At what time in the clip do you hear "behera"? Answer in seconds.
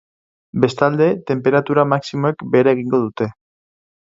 2.57-2.75